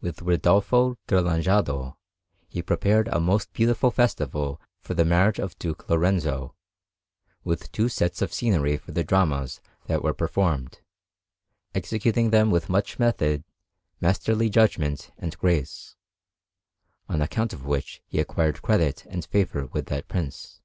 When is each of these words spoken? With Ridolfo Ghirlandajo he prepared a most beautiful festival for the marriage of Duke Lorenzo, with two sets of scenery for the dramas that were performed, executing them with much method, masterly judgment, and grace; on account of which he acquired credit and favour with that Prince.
With 0.00 0.22
Ridolfo 0.22 0.96
Ghirlandajo 1.08 1.96
he 2.46 2.62
prepared 2.62 3.08
a 3.08 3.18
most 3.18 3.52
beautiful 3.52 3.90
festival 3.90 4.60
for 4.80 4.94
the 4.94 5.04
marriage 5.04 5.40
of 5.40 5.58
Duke 5.58 5.88
Lorenzo, 5.90 6.54
with 7.42 7.72
two 7.72 7.88
sets 7.88 8.22
of 8.22 8.32
scenery 8.32 8.76
for 8.76 8.92
the 8.92 9.02
dramas 9.02 9.60
that 9.88 10.04
were 10.04 10.14
performed, 10.14 10.82
executing 11.74 12.30
them 12.30 12.52
with 12.52 12.68
much 12.68 13.00
method, 13.00 13.42
masterly 14.00 14.48
judgment, 14.48 15.10
and 15.18 15.36
grace; 15.36 15.96
on 17.08 17.20
account 17.20 17.52
of 17.52 17.66
which 17.66 18.00
he 18.06 18.20
acquired 18.20 18.62
credit 18.62 19.04
and 19.06 19.24
favour 19.24 19.66
with 19.72 19.86
that 19.86 20.06
Prince. 20.06 20.60